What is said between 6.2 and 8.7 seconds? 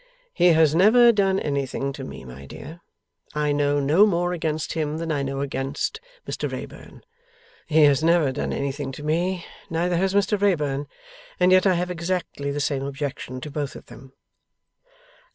Mr Wrayburn; he has never done